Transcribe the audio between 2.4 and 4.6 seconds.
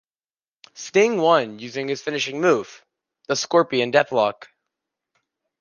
move, the Scorpion Deathlock.